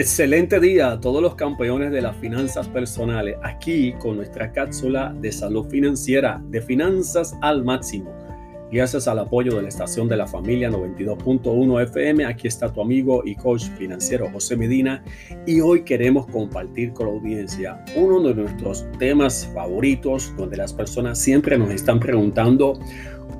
[0.00, 5.32] Excelente día a todos los campeones de las finanzas personales, aquí con nuestra cápsula de
[5.32, 8.27] salud financiera, de finanzas al máximo.
[8.70, 13.22] Gracias al apoyo de la estación de la familia 92.1 FM, aquí está tu amigo
[13.24, 15.02] y coach financiero José Medina
[15.46, 21.18] y hoy queremos compartir con la audiencia uno de nuestros temas favoritos donde las personas
[21.18, 22.78] siempre nos están preguntando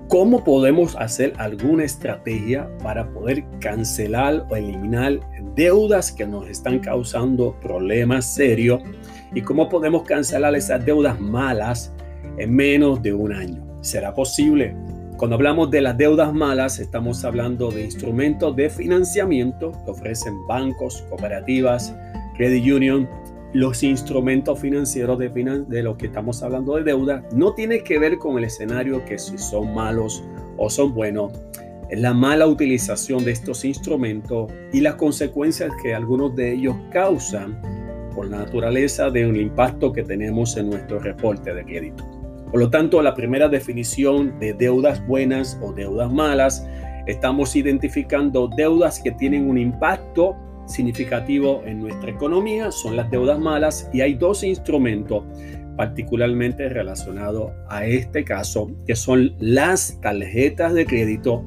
[0.08, 5.20] ¿Cómo podemos hacer alguna estrategia para poder cancelar o eliminar
[5.54, 8.80] deudas que nos están causando problemas serios?
[9.34, 11.92] ¿Y cómo podemos cancelar esas deudas malas
[12.38, 13.62] en menos de un año?
[13.82, 14.74] ¿Será posible?
[15.18, 21.04] Cuando hablamos de las deudas malas, estamos hablando de instrumentos de financiamiento que ofrecen bancos,
[21.08, 21.92] cooperativas,
[22.36, 23.08] credit union
[23.52, 25.30] los instrumentos financieros de,
[25.68, 29.18] de lo que estamos hablando de deuda no tiene que ver con el escenario que
[29.18, 30.22] si son malos
[30.56, 31.32] o son buenos.
[31.90, 37.60] La mala utilización de estos instrumentos y las consecuencias que algunos de ellos causan
[38.14, 42.17] por la naturaleza de un impacto que tenemos en nuestro reporte de crédito.
[42.50, 46.66] Por lo tanto, la primera definición de deudas buenas o deudas malas,
[47.06, 50.36] estamos identificando deudas que tienen un impacto
[50.68, 55.24] significativo en nuestra economía son las deudas malas y hay dos instrumentos
[55.76, 61.44] particularmente relacionados a este caso, que son las tarjetas de crédito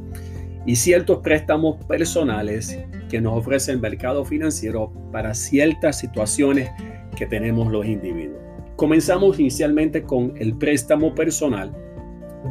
[0.65, 6.69] y ciertos préstamos personales que nos ofrece el mercado financiero para ciertas situaciones
[7.17, 8.50] que tenemos los individuos.
[8.81, 11.71] Comenzamos inicialmente con el préstamo personal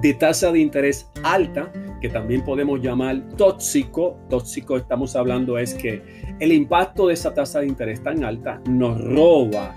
[0.00, 4.16] de tasa de interés alta, que también podemos llamar tóxico.
[4.28, 6.00] Tóxico estamos hablando es que
[6.38, 9.74] el impacto de esa tasa de interés tan alta nos roba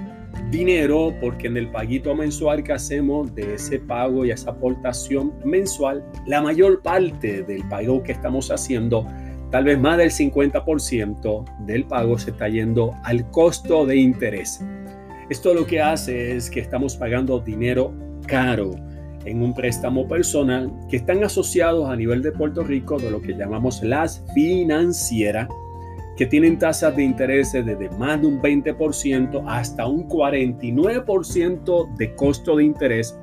[0.52, 6.06] dinero porque en el paguito mensual que hacemos de ese pago y esa aportación mensual,
[6.28, 9.08] la mayor parte del pago que estamos haciendo,
[9.50, 14.64] tal vez más del 50% del pago se está yendo al costo de interés.
[15.30, 17.94] Esto lo que hace es que estamos pagando dinero
[18.28, 18.72] caro
[19.26, 23.34] en un préstamo personal que están asociados a nivel de Puerto Rico de lo que
[23.34, 25.48] llamamos las financieras,
[26.18, 32.58] que tienen tasas de interés desde más de un 20% hasta un 49% de costo
[32.58, 33.18] de interés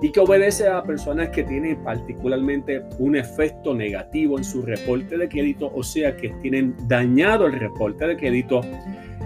[0.00, 5.28] y que obedece a personas que tienen particularmente un efecto negativo en su reporte de
[5.28, 8.62] crédito, o sea que tienen dañado el reporte de crédito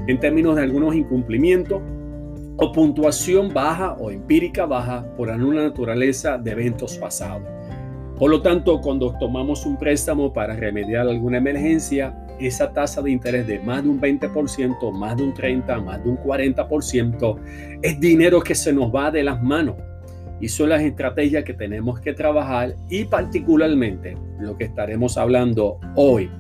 [0.07, 1.81] en términos de algunos incumplimientos
[2.59, 7.43] o puntuación baja o empírica baja por alguna naturaleza de eventos pasados.
[8.19, 13.47] Por lo tanto, cuando tomamos un préstamo para remediar alguna emergencia, esa tasa de interés
[13.47, 17.39] de más de un 20%, más de un 30%, más de un 40%,
[17.83, 19.77] es dinero que se nos va de las manos.
[20.41, 26.31] Y son las estrategias que tenemos que trabajar y particularmente lo que estaremos hablando hoy,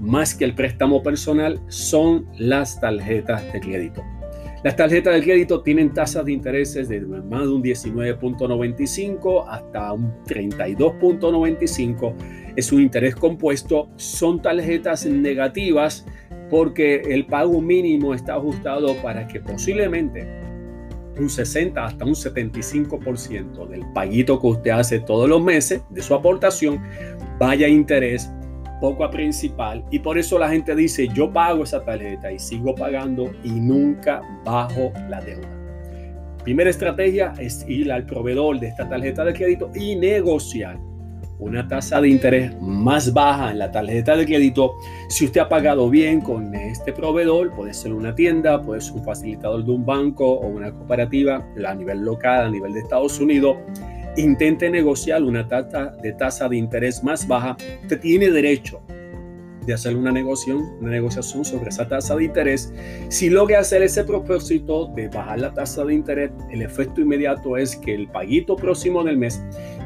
[0.00, 4.02] más que el préstamo personal, son las tarjetas de crédito.
[4.62, 10.14] Las tarjetas de crédito tienen tasas de intereses de más de un 19.95 hasta un
[10.24, 12.14] 32.95.
[12.54, 13.88] Es un interés compuesto.
[13.96, 16.06] Son tarjetas negativas
[16.48, 20.28] porque el pago mínimo está ajustado para que posiblemente
[21.18, 26.14] un 60 hasta un 75% del paguito que usted hace todos los meses de su
[26.14, 26.80] aportación
[27.38, 28.30] vaya a interés
[28.82, 32.74] poco a principal y por eso la gente dice yo pago esa tarjeta y sigo
[32.74, 35.48] pagando y nunca bajo la deuda.
[36.42, 40.80] Primera estrategia es ir al proveedor de esta tarjeta de crédito y negociar
[41.38, 44.74] una tasa de interés más baja en la tarjeta de crédito.
[45.08, 49.04] Si usted ha pagado bien con este proveedor, puede ser una tienda, puede ser un
[49.04, 53.56] facilitador de un banco o una cooperativa a nivel local, a nivel de Estados Unidos,
[54.16, 58.82] intente negociar una tasa de tasa de interés más baja, usted tiene derecho
[59.66, 62.72] de hacer una negociación, una negociación sobre esa tasa de interés.
[63.08, 67.76] Si logra hacer ese propósito de bajar la tasa de interés, el efecto inmediato es
[67.76, 69.42] que el paguito próximo del mes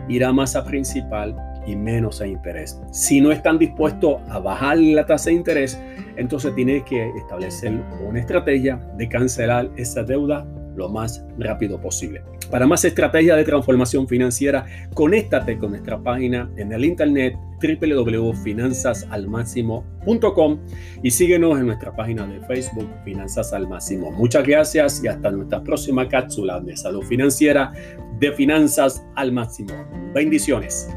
[0.08, 2.80] irá más a principal y menos a interés.
[2.92, 5.78] Si no están dispuestos a bajar la tasa de interés,
[6.16, 7.72] entonces tiene que establecer
[8.06, 10.46] una estrategia de cancelar esa deuda
[10.76, 12.22] lo más rápido posible.
[12.50, 20.58] Para más estrategias de transformación financiera, conéctate con nuestra página en el internet www.finanzasalmáximo.com
[21.02, 24.12] y síguenos en nuestra página de Facebook Finanzas al Máximo.
[24.12, 27.72] Muchas gracias y hasta nuestra próxima cápsula de salud financiera
[28.20, 29.72] de Finanzas al Máximo.
[30.14, 30.88] Bendiciones.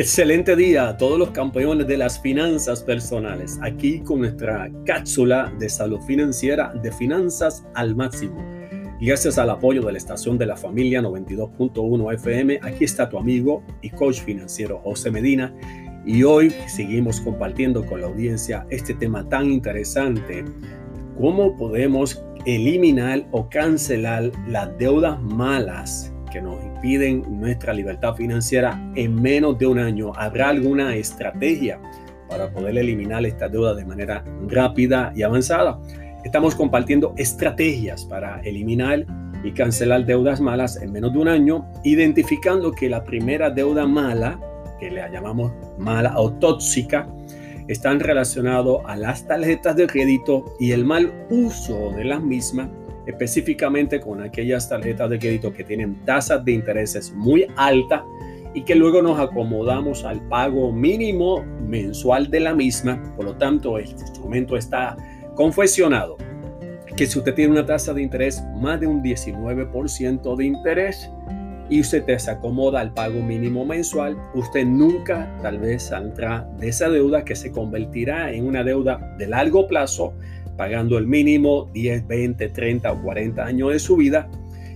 [0.00, 5.68] Excelente día a todos los campeones de las finanzas personales, aquí con nuestra cápsula de
[5.68, 8.42] salud financiera de finanzas al máximo.
[8.98, 13.62] Gracias al apoyo de la estación de la familia 92.1 FM, aquí está tu amigo
[13.82, 15.54] y coach financiero José Medina.
[16.06, 20.46] Y hoy seguimos compartiendo con la audiencia este tema tan interesante,
[21.20, 29.20] cómo podemos eliminar o cancelar las deudas malas que nos impiden nuestra libertad financiera en
[29.20, 30.12] menos de un año.
[30.16, 31.80] ¿Habrá alguna estrategia
[32.28, 35.78] para poder eliminar estas deudas de manera rápida y avanzada?
[36.24, 39.06] Estamos compartiendo estrategias para eliminar
[39.42, 44.38] y cancelar deudas malas en menos de un año, identificando que la primera deuda mala,
[44.78, 47.08] que le llamamos mala o tóxica,
[47.68, 52.68] están relacionados a las tarjetas de crédito y el mal uso de las mismas,
[53.10, 58.02] específicamente con aquellas tarjetas de crédito que tienen tasas de intereses muy altas
[58.54, 63.00] y que luego nos acomodamos al pago mínimo mensual de la misma.
[63.16, 64.96] Por lo tanto, este instrumento está
[65.34, 66.16] confesionado
[66.96, 71.10] que si usted tiene una tasa de interés más de un 19% de interés
[71.70, 77.24] y usted acomoda al pago mínimo mensual, usted nunca tal vez saldrá de esa deuda
[77.24, 80.12] que se convertirá en una deuda de largo plazo,
[80.56, 84.28] pagando el mínimo 10, 20, 30 o 40 años de su vida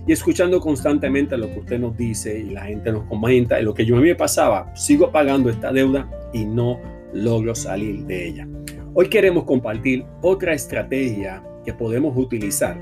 [0.07, 3.73] y escuchando constantemente lo que usted nos dice y la gente nos comenta y lo
[3.73, 6.79] que yo a mí me pasaba, sigo pagando esta deuda y no
[7.13, 8.47] logro salir de ella.
[8.93, 12.77] Hoy queremos compartir otra estrategia que podemos utilizar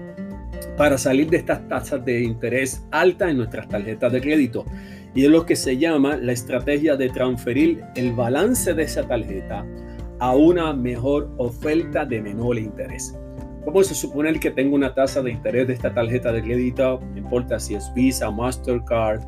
[0.78, 4.66] para salir de estas tasas de interés altas en nuestras tarjetas de crédito
[5.16, 9.66] y es lo que se llama la estrategia de transferir el balance de esa tarjeta
[10.24, 13.14] a una mejor oferta de menor interés.
[13.66, 17.18] Vamos a suponer que tengo una tasa de interés de esta tarjeta de crédito, no
[17.18, 19.20] importa si es Visa, Mastercard,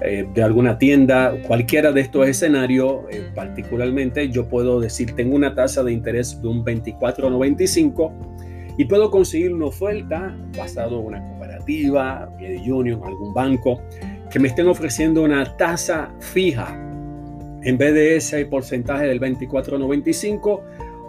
[0.00, 5.52] eh, de alguna tienda, cualquiera de estos escenarios, eh, particularmente yo puedo decir, tengo una
[5.56, 8.12] tasa de interés de un 24.95
[8.76, 12.30] y puedo conseguir una oferta basado en una cooperativa,
[12.64, 13.82] Union, algún banco,
[14.30, 16.87] que me estén ofreciendo una tasa fija
[17.62, 20.60] en vez de ese porcentaje del 24.95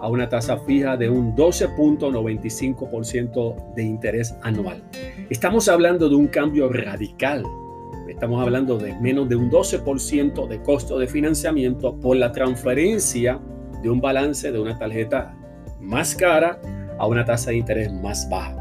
[0.01, 4.81] a una tasa fija de un 12.95% de interés anual.
[5.29, 7.43] Estamos hablando de un cambio radical
[8.09, 13.39] Estamos hablando de menos de un 12% de costo de financiamiento por la transferencia
[13.83, 15.37] de un balance de una tarjeta
[15.79, 16.59] más cara
[16.97, 18.55] a una tasa de interés más baja.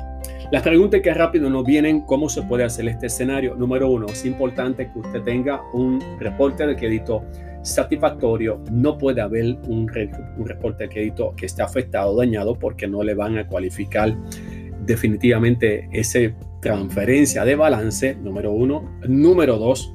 [0.53, 3.55] Las preguntas que rápido nos vienen, ¿cómo se puede hacer este escenario?
[3.55, 7.25] Número uno, es importante que usted tenga un reporte de crédito
[7.63, 8.63] satisfactorio.
[8.71, 9.91] No puede haber un,
[10.37, 14.17] un reporte de crédito que esté afectado o dañado porque no le van a cualificar
[14.85, 18.99] definitivamente ese transferencia de balance, número uno.
[19.07, 19.95] Número dos,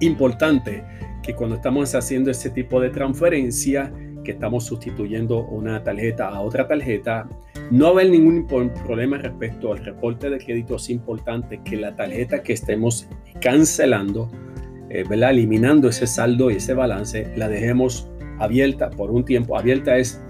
[0.00, 0.84] importante
[1.22, 3.92] que cuando estamos haciendo ese tipo de transferencia,
[4.24, 7.28] que estamos sustituyendo una tarjeta a otra tarjeta,
[7.70, 10.76] no haber ningún problema respecto al reporte de crédito.
[10.76, 13.08] Es importante que la tarjeta que estemos
[13.40, 14.28] cancelando,
[14.90, 19.58] eh, eliminando ese saldo y ese balance, la dejemos abierta por un tiempo.
[19.58, 20.20] Abierta es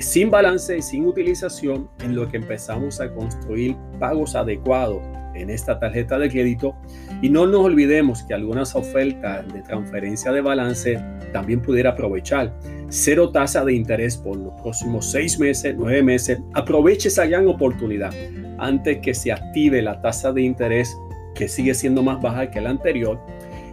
[0.00, 5.02] sin balance y sin utilización en lo que empezamos a construir pagos adecuados
[5.34, 6.74] en esta tarjeta de crédito
[7.20, 11.02] y no nos olvidemos que algunas ofertas de transferencia de balance
[11.32, 12.54] también pudiera aprovechar
[12.88, 16.40] cero tasa de interés por los próximos seis meses, nueve meses.
[16.54, 18.12] Aproveche esa gran oportunidad
[18.58, 20.96] antes que se active la tasa de interés
[21.34, 23.18] que sigue siendo más baja que la anterior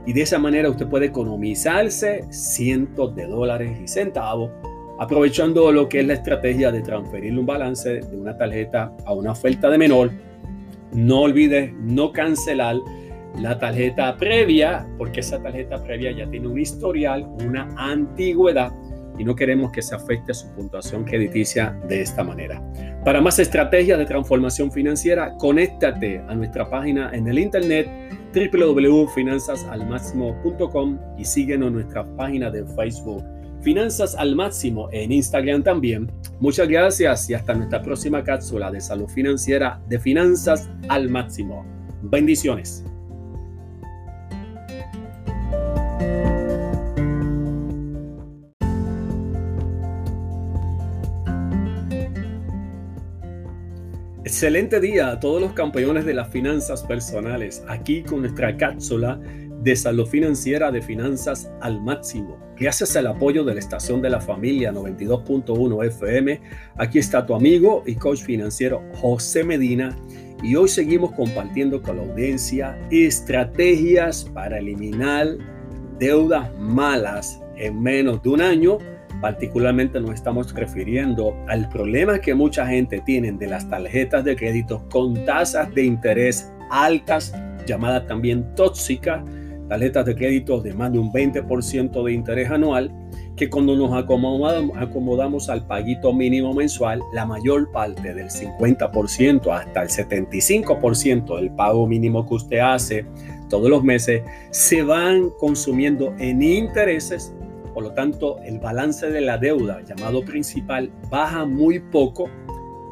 [0.09, 4.49] y de esa manera usted puede economizarse cientos de dólares y centavos
[4.97, 9.33] aprovechando lo que es la estrategia de transferir un balance de una tarjeta a una
[9.33, 10.09] oferta de menor.
[10.93, 12.77] No olvides no cancelar
[13.39, 18.71] la tarjeta previa, porque esa tarjeta previa ya tiene un historial, una antigüedad
[19.19, 22.63] y no queremos que se afecte su puntuación crediticia de esta manera.
[23.05, 27.87] Para más estrategias de transformación financiera, conéctate a nuestra página en el internet
[28.33, 33.23] www.finanzasalmaximo.com y síguenos en nuestra página de Facebook
[33.61, 36.11] Finanzas al máximo en Instagram también.
[36.39, 41.65] Muchas gracias y hasta nuestra próxima cápsula de salud financiera de Finanzas al máximo.
[42.01, 42.85] Bendiciones.
[54.39, 59.75] Excelente día a todos los campeones de las finanzas personales, aquí con nuestra cápsula de
[59.75, 62.39] salud financiera de finanzas al máximo.
[62.57, 66.41] Gracias al apoyo de la estación de la familia 92.1 FM,
[66.77, 69.93] aquí está tu amigo y coach financiero José Medina
[70.41, 75.35] y hoy seguimos compartiendo con la audiencia estrategias para eliminar
[75.99, 78.77] deudas malas en menos de un año
[79.21, 84.87] Particularmente nos estamos refiriendo al problema que mucha gente tiene de las tarjetas de crédito
[84.89, 87.33] con tasas de interés altas,
[87.65, 89.23] llamadas también tóxicas,
[89.67, 92.91] tarjetas de crédito de más de un 20% de interés anual,
[93.35, 99.89] que cuando nos acomodamos, al paguito mínimo mensual, la mayor parte del 50% hasta el
[99.89, 103.05] 75% del pago mínimo que usted hace
[103.49, 107.33] todos los meses se van consumiendo en intereses
[107.73, 112.29] por lo tanto, el balance de la deuda, llamado principal, baja muy poco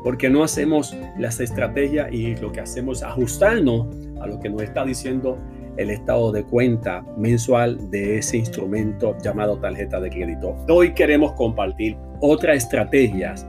[0.04, 3.88] porque no hacemos las estrategias y lo que hacemos es ajustarnos
[4.22, 5.38] a lo que nos está diciendo
[5.78, 10.56] el estado de cuenta mensual de ese instrumento llamado tarjeta de crédito.
[10.70, 13.46] Hoy queremos compartir otras estrategias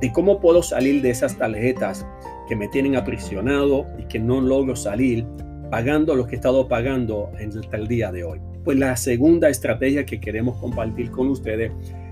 [0.00, 2.06] de cómo puedo salir de esas tarjetas
[2.48, 5.26] que me tienen aprisionado y que no logro salir
[5.70, 8.40] pagando lo que he estado pagando hasta el día de hoy.
[8.66, 11.70] Pues la segunda estrategia que queremos compartir con ustedes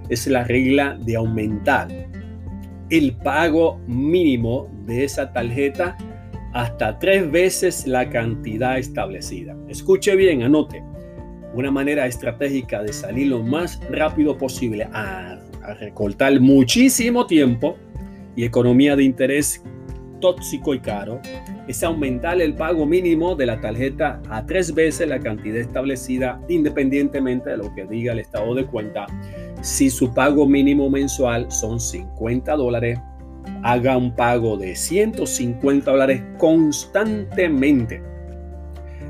[0.08, 1.88] es la regla de aumentar
[2.90, 5.96] el pago mínimo de esa tarjeta
[6.52, 9.56] hasta tres veces la cantidad establecida.
[9.68, 10.80] Escuche bien, anote.
[11.54, 17.76] Una manera estratégica de salir lo más rápido posible a, a recortar muchísimo tiempo
[18.36, 19.60] y economía de interés
[20.20, 21.20] tóxico y caro
[21.68, 27.50] es aumentar el pago mínimo de la tarjeta a tres veces la cantidad establecida independientemente
[27.50, 29.06] de lo que diga el estado de cuenta.
[29.62, 32.98] Si su pago mínimo mensual son 50 dólares,
[33.62, 38.02] haga un pago de 150 dólares constantemente.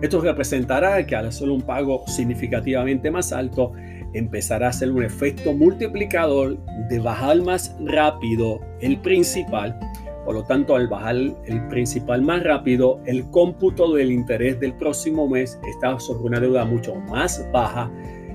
[0.00, 3.72] Esto representará que al hacer un pago significativamente más alto,
[4.12, 6.58] empezará a hacer un efecto multiplicador
[6.88, 9.78] de bajar más rápido el principal
[10.24, 15.28] por lo tanto, al bajar el principal más rápido, el cómputo del interés del próximo
[15.28, 17.90] mes está sobre una deuda mucho más baja.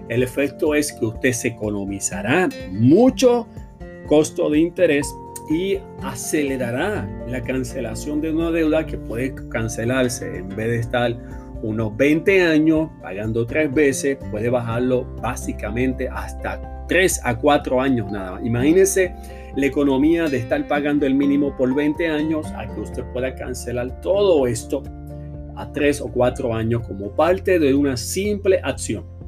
[0.07, 3.47] El efecto es que usted se economizará mucho
[4.07, 5.13] costo de interés
[5.49, 11.17] y acelerará la cancelación de una deuda que puede cancelarse en vez de estar
[11.61, 18.33] unos 20 años pagando tres veces, puede bajarlo básicamente hasta 3 a 4 años nada
[18.33, 18.45] más.
[18.45, 19.13] Imagínese
[19.55, 24.01] la economía de estar pagando el mínimo por 20 años a que usted pueda cancelar
[24.01, 24.83] todo esto
[25.55, 29.19] a 3 o 4 años como parte de una simple acción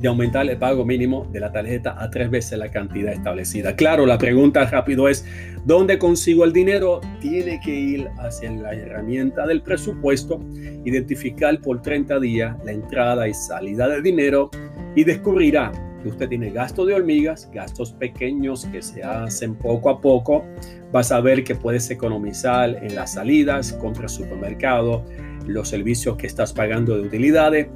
[0.00, 3.74] de aumentar el pago mínimo de la tarjeta a tres veces la cantidad establecida.
[3.76, 5.24] Claro, la pregunta rápido es,
[5.64, 7.00] ¿dónde consigo el dinero?
[7.20, 10.40] Tiene que ir hacia la herramienta del presupuesto,
[10.84, 14.50] identificar por 30 días la entrada y salida de dinero
[14.94, 15.72] y descubrirá
[16.08, 20.44] usted tiene gastos de hormigas, gastos pequeños que se hacen poco a poco,
[20.92, 25.04] vas a ver que puedes economizar en las salidas, compra el supermercado,
[25.46, 27.68] los servicios que estás pagando de utilidades.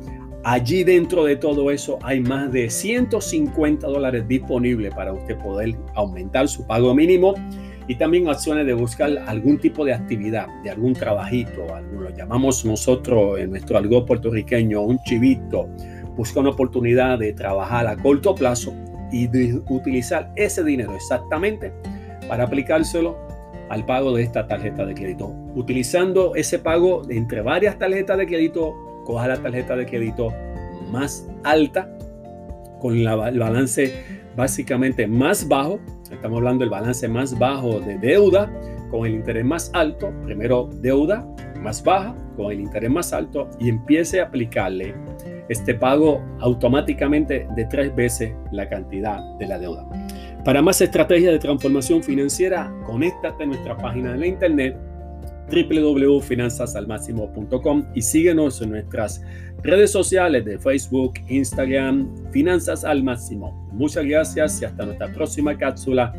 [0.43, 6.49] Allí dentro de todo eso hay más de 150 dólares disponibles para usted poder aumentar
[6.49, 7.35] su pago mínimo
[7.91, 13.41] y también acciones de buscar algún tipo de actividad, de algún trabajito, lo llamamos nosotros
[13.41, 15.69] en nuestro algo puertorriqueño un chivito,
[16.21, 18.75] busca una oportunidad de trabajar a corto plazo
[19.11, 21.73] y de utilizar ese dinero exactamente
[22.29, 23.17] para aplicárselo
[23.71, 25.29] al pago de esta tarjeta de crédito.
[25.55, 28.75] Utilizando ese pago entre varias tarjetas de crédito,
[29.07, 30.31] coja la tarjeta de crédito
[30.91, 31.91] más alta
[32.83, 34.05] con el balance
[34.37, 35.81] básicamente más bajo.
[36.13, 38.53] Estamos hablando del balance más bajo de deuda
[38.91, 40.13] con el interés más alto.
[40.27, 41.27] Primero deuda
[41.63, 44.95] más baja con el interés más alto y empiece a aplicarle
[45.51, 49.87] este pago automáticamente de tres veces la cantidad de la deuda.
[50.45, 54.79] Para más estrategias de transformación financiera, conéctate a nuestra página de la internet
[55.51, 59.21] www.finanzasalmáximo.com y síguenos en nuestras
[59.65, 63.69] redes sociales de Facebook, Instagram, Finanzas al Máximo.
[63.73, 66.15] Muchas gracias y hasta nuestra próxima cápsula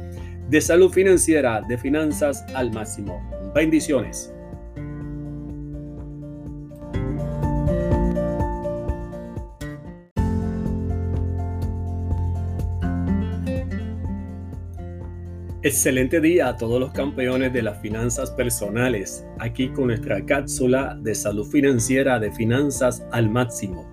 [0.49, 3.21] de salud financiera de Finanzas al Máximo.
[3.55, 4.33] Bendiciones.
[15.63, 21.13] Excelente día a todos los campeones de las finanzas personales, aquí con nuestra cápsula de
[21.13, 23.85] salud financiera de finanzas al máximo.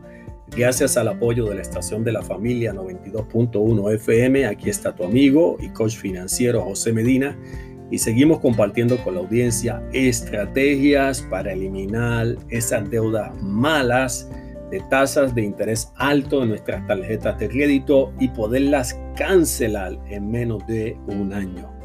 [0.56, 5.58] Gracias al apoyo de la estación de la familia 92.1 FM, aquí está tu amigo
[5.60, 7.38] y coach financiero José Medina
[7.90, 14.26] y seguimos compartiendo con la audiencia estrategias para eliminar esas deudas malas
[14.70, 20.66] de tasas de interés alto en nuestras tarjetas de crédito y poderlas cancelar en menos
[20.66, 21.78] de un año.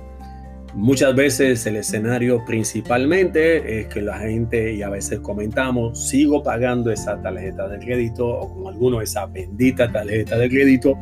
[0.75, 6.90] Muchas veces el escenario principalmente es que la gente, y a veces comentamos, sigo pagando
[6.90, 10.98] esa tarjeta de crédito o con alguno esa bendita tarjeta de crédito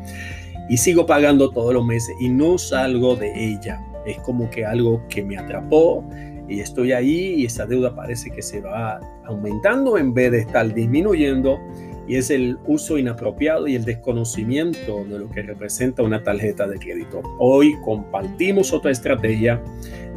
[0.70, 3.80] y sigo pagando todos los meses y no salgo de ella.
[4.06, 6.04] Es como que algo que me atrapó
[6.50, 9.00] y estoy ahí y esa deuda parece que se va
[9.32, 11.60] aumentando en vez de estar disminuyendo
[12.08, 16.78] y es el uso inapropiado y el desconocimiento de lo que representa una tarjeta de
[16.78, 17.22] crédito.
[17.40, 19.62] Hoy compartimos otra estrategia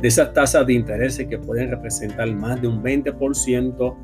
[0.00, 3.97] de esas tasas de interés que pueden representar más de un 20%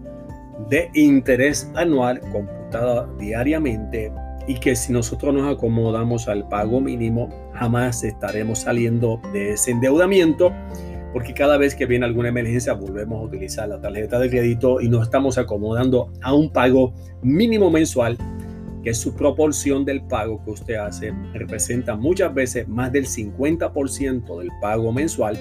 [0.68, 4.12] de interés anual computada diariamente
[4.46, 10.52] y que si nosotros nos acomodamos al pago mínimo jamás estaremos saliendo de ese endeudamiento
[11.12, 14.88] porque cada vez que viene alguna emergencia volvemos a utilizar la tarjeta de crédito y
[14.88, 18.16] nos estamos acomodando a un pago mínimo mensual,
[18.82, 24.38] que es su proporción del pago que usted hace, representa muchas veces más del 50%
[24.38, 25.38] del pago mensual,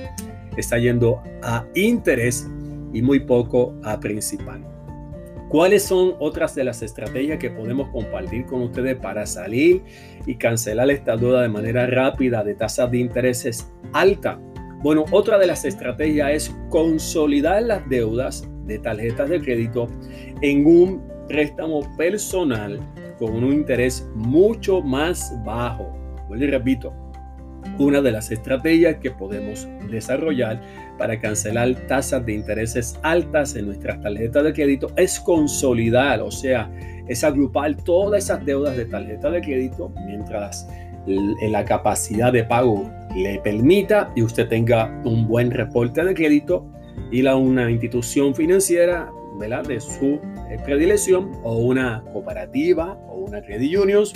[0.58, 2.50] está yendo a interés
[2.94, 4.66] y muy poco a principal.
[5.50, 9.82] ¿Cuáles son otras de las estrategias que podemos compartir con ustedes para salir
[10.28, 14.40] y cancelar esta deuda de manera rápida de tasas de intereses alta?
[14.82, 19.90] Bueno, otra de las estrategias es consolidar las deudas de tarjetas de crédito
[20.42, 22.80] en un préstamo personal
[23.18, 25.94] con un interés mucho más bajo.
[26.30, 26.94] Vuelvo y repito,
[27.78, 30.62] una de las estrategias que podemos desarrollar
[30.98, 36.72] para cancelar tasas de intereses altas en nuestras tarjetas de crédito es consolidar, o sea,
[37.10, 40.70] es agrupar todas esas deudas de tarjeta de crédito mientras
[41.06, 46.66] la capacidad de pago le permita y usted tenga un buen reporte de crédito,
[47.12, 49.64] ir a una institución financiera ¿verdad?
[49.64, 54.14] de su eh, predilección o una cooperativa o una credit unions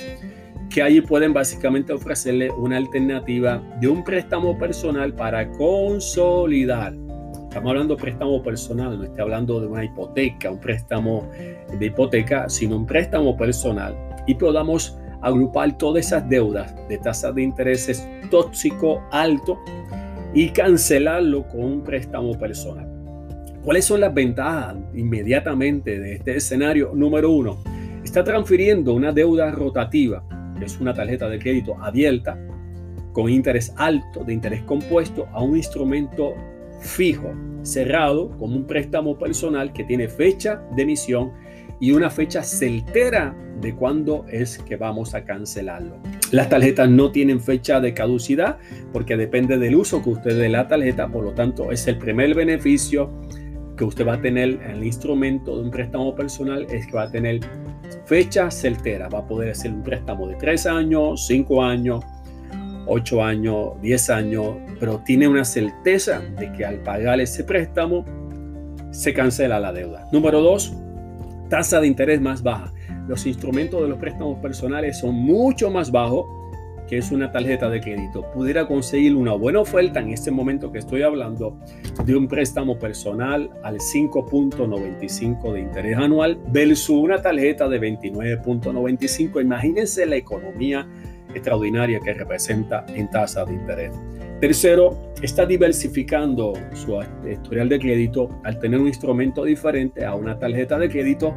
[0.70, 6.94] que allí pueden básicamente ofrecerle una alternativa de un préstamo personal para consolidar.
[7.48, 11.30] Estamos hablando de préstamo personal, no estoy hablando de una hipoteca, un préstamo
[11.80, 17.42] de hipoteca, sino un préstamo personal y podamos agrupar todas esas deudas de tasas de
[17.42, 19.58] intereses tóxico alto
[20.34, 22.90] y cancelarlo con un préstamo personal.
[23.64, 26.92] ¿Cuáles son las ventajas inmediatamente de este escenario?
[26.94, 27.58] Número uno,
[28.04, 30.24] está transfiriendo una deuda rotativa,
[30.60, 32.38] que es una tarjeta de crédito abierta
[33.14, 36.34] con interés alto, de interés compuesto, a un instrumento
[36.82, 37.32] fijo,
[37.62, 41.32] cerrado, como un préstamo personal que tiene fecha de emisión
[41.80, 45.98] y una fecha certera de cuándo es que vamos a cancelarlo.
[46.32, 48.58] Las tarjetas no tienen fecha de caducidad
[48.92, 52.36] porque depende del uso que usted dé la tarjeta, por lo tanto es el primer
[52.36, 53.10] beneficio
[53.78, 57.04] que usted va a tener en el instrumento de un préstamo personal es que va
[57.04, 57.40] a tener
[58.06, 62.04] fecha certera, va a poder hacer un préstamo de 3 años, 5 años,
[62.86, 68.06] 8 años, 10 años, pero tiene una certeza de que al pagar ese préstamo
[68.92, 70.08] se cancela la deuda.
[70.12, 70.74] Número 2,
[71.50, 72.72] tasa de interés más baja.
[73.08, 76.26] Los instrumentos de los préstamos personales son mucho más bajos
[76.88, 78.26] que es una tarjeta de crédito.
[78.34, 81.58] Pudiera conseguir una buena oferta en este momento que estoy hablando
[82.06, 89.42] de un préstamo personal al 5.95 de interés anual versus una tarjeta de 29.95.
[89.42, 90.88] Imagínense la economía
[91.34, 93.92] extraordinaria que representa en tasa de interés.
[94.40, 97.00] Tercero, está diversificando su
[97.32, 101.34] historial de crédito al tener un instrumento diferente a una tarjeta de crédito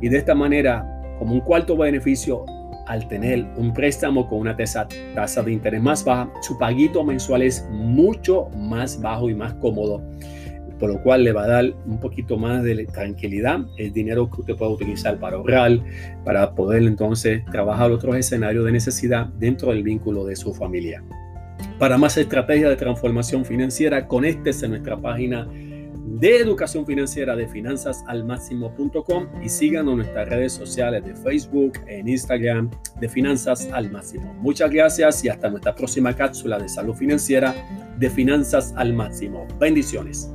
[0.00, 0.95] y de esta manera,
[1.32, 2.44] un cuarto beneficio,
[2.86, 7.66] al tener un préstamo con una tasa, de interés más baja, su paguito mensual es
[7.70, 10.02] mucho más bajo y más cómodo,
[10.78, 14.42] por lo cual le va a dar un poquito más de tranquilidad, el dinero que
[14.42, 15.80] usted puede utilizar para ahorrar,
[16.24, 21.02] para poder entonces trabajar otros escenarios de necesidad dentro del vínculo de su familia.
[21.78, 25.48] Para más estrategias de transformación financiera, conéctese a nuestra página
[26.18, 32.70] de educación financiera de finanzasalmáximo.com y síganos en nuestras redes sociales de Facebook, en Instagram
[32.98, 34.32] de Finanzas al Máximo.
[34.34, 37.54] Muchas gracias y hasta nuestra próxima cápsula de salud financiera
[37.98, 39.46] de Finanzas al Máximo.
[39.58, 40.30] Bendiciones.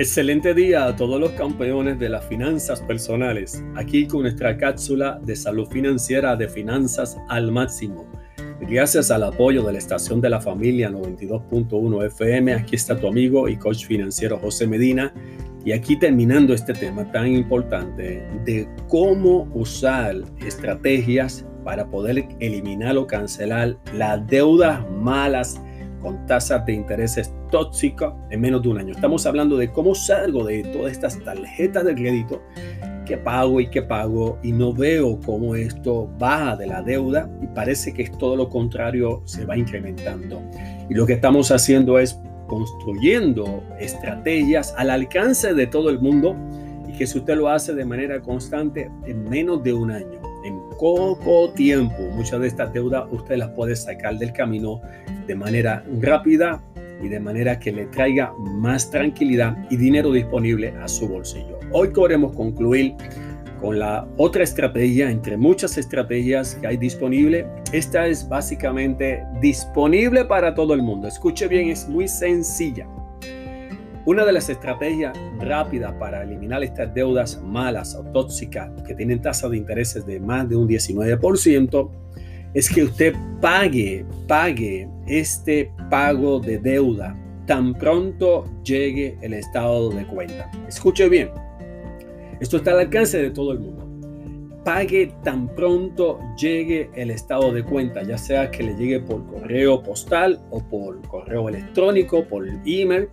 [0.00, 5.36] Excelente día a todos los campeones de las finanzas personales, aquí con nuestra cápsula de
[5.36, 8.06] salud financiera de finanzas al máximo.
[8.62, 13.46] Gracias al apoyo de la estación de la familia 92.1 FM, aquí está tu amigo
[13.46, 15.12] y coach financiero José Medina.
[15.66, 23.06] Y aquí terminando este tema tan importante de cómo usar estrategias para poder eliminar o
[23.06, 25.60] cancelar las deudas malas
[26.00, 28.92] con tasas de intereses tóxicas en menos de un año.
[28.92, 32.40] Estamos hablando de cómo salgo de todas estas tarjetas de crédito
[33.10, 37.46] que pago y que pago y no veo cómo esto baja de la deuda y
[37.48, 40.40] parece que es todo lo contrario, se va incrementando.
[40.88, 46.36] Y lo que estamos haciendo es construyendo estrategias al alcance de todo el mundo
[46.88, 50.60] y que si usted lo hace de manera constante, en menos de un año, en
[50.78, 54.80] poco tiempo, muchas de estas deudas usted las puede sacar del camino
[55.26, 56.62] de manera rápida
[57.02, 61.58] y de manera que le traiga más tranquilidad y dinero disponible a su bolsillo.
[61.72, 62.94] Hoy queremos concluir
[63.60, 67.46] con la otra estrategia, entre muchas estrategias que hay disponible.
[67.72, 71.06] Esta es básicamente disponible para todo el mundo.
[71.06, 72.86] Escuche bien, es muy sencilla.
[74.06, 79.50] Una de las estrategias rápidas para eliminar estas deudas malas o tóxicas que tienen tasas
[79.50, 81.90] de intereses de más de un 19%
[82.54, 90.06] es que usted pague, pague este pago de deuda tan pronto llegue el estado de
[90.06, 90.48] cuenta.
[90.68, 91.30] Escuche bien,
[92.38, 93.88] esto está al alcance de todo el mundo.
[94.64, 99.82] Pague tan pronto llegue el estado de cuenta, ya sea que le llegue por correo
[99.82, 103.08] postal o por correo electrónico, por email.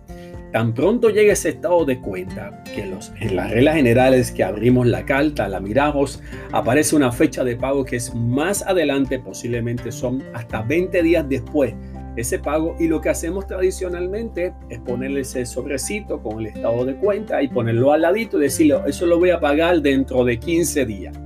[0.52, 4.86] Tan pronto llegue ese estado de cuenta, que los, en las reglas generales que abrimos
[4.86, 10.22] la carta, la miramos, aparece una fecha de pago que es más adelante, posiblemente son
[10.32, 11.74] hasta 20 días después
[12.20, 16.96] ese pago y lo que hacemos tradicionalmente es ponerle ese sobrecito con el estado de
[16.96, 20.84] cuenta y ponerlo al ladito y decirle, eso lo voy a pagar dentro de 15
[20.84, 21.16] días.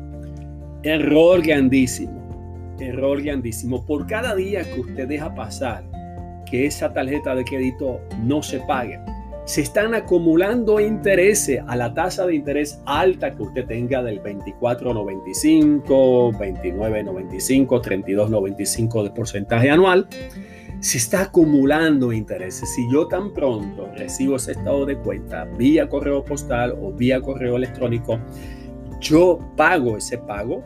[0.82, 3.87] Error grandísimo, error grandísimo.
[3.87, 5.85] Por cada día que usted deja pasar
[6.50, 9.00] que esa tarjeta de crédito no se pague,
[9.44, 15.85] se están acumulando intereses a la tasa de interés alta que usted tenga del 24.95,
[15.85, 20.09] 29.95, 32.95 de porcentaje anual
[20.83, 22.68] se está acumulando intereses.
[22.74, 27.57] Si yo tan pronto recibo ese estado de cuenta vía correo postal o vía correo
[27.57, 28.18] electrónico,
[29.00, 30.64] yo pago ese pago,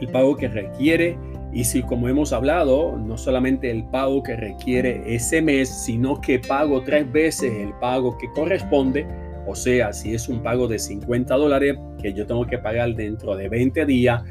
[0.00, 1.16] el pago que requiere.
[1.52, 6.38] Y si como hemos hablado, no solamente el pago que requiere ese mes, sino que
[6.38, 9.06] pago tres veces el pago que corresponde,
[9.46, 13.34] o sea, si es un pago de 50 dólares que yo tengo que pagar dentro
[13.34, 14.22] de 20 días,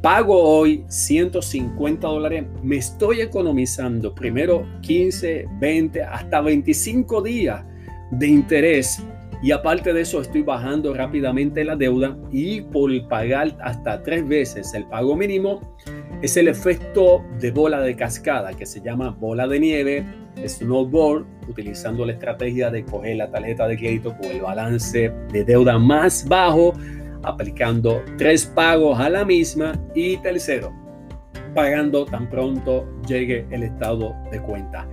[0.00, 7.64] pago hoy 150 dólares, me estoy economizando primero 15, 20, hasta 25 días
[8.12, 9.02] de interés.
[9.42, 14.72] Y aparte de eso, estoy bajando rápidamente la deuda y por pagar hasta tres veces
[14.72, 15.60] el pago mínimo,
[16.20, 20.06] es el efecto de bola de cascada que se llama bola de nieve,
[20.46, 25.78] snowboard, utilizando la estrategia de coger la tarjeta de crédito con el balance de deuda
[25.78, 26.74] más bajo
[27.22, 30.72] aplicando tres pagos a la misma y tercero,
[31.54, 34.88] pagando tan pronto llegue el estado de cuenta.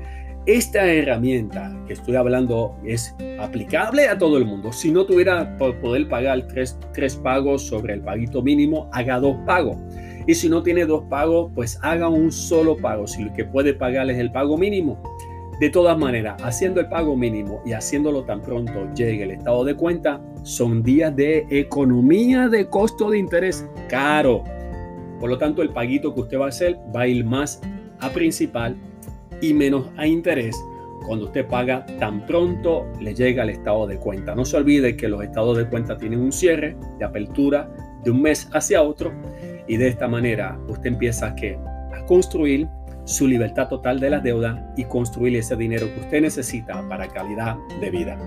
[0.45, 4.71] Esta herramienta que estoy hablando es aplicable a todo el mundo.
[4.71, 9.35] Si no tuviera por poder pagar tres, tres pagos sobre el paguito mínimo, haga dos
[9.45, 9.77] pagos.
[10.29, 13.07] Y si no tiene dos pagos, pues haga un solo pago.
[13.07, 15.01] Si lo que puede pagar es el pago mínimo,
[15.59, 19.73] de todas maneras, haciendo el pago mínimo y haciéndolo tan pronto llegue el estado de
[19.73, 24.43] cuenta, son días de economía de costo de interés caro.
[25.19, 27.59] Por lo tanto, el paguito que usted va a hacer va a ir más
[27.99, 28.77] a principal
[29.41, 30.55] y menos a interés
[31.07, 34.35] cuando usted paga tan pronto le llega el estado de cuenta.
[34.35, 37.67] No se olvide que los estados de cuenta tienen un cierre de apertura
[38.03, 39.11] de un mes hacia otro
[39.69, 41.35] y de esta manera usted empieza a,
[42.05, 42.67] construir
[43.05, 47.55] su libertad total de las deudas y construir ese dinero que usted necesita para calidad
[47.79, 48.17] de vida.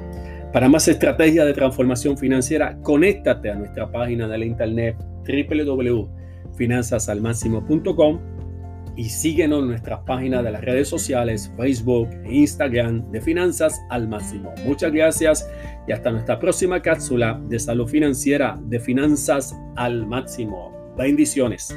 [0.52, 8.20] Para más estrategias de transformación financiera, conéctate a nuestra página de la internet www.finanzasalmáximo.com
[8.94, 14.06] y síguenos en nuestras páginas de las redes sociales, Facebook e Instagram de Finanzas al
[14.06, 14.52] Máximo.
[14.64, 15.50] Muchas gracias
[15.88, 20.81] y hasta nuestra próxima cápsula de salud financiera de Finanzas al Máximo.
[20.96, 21.74] Bendiciones.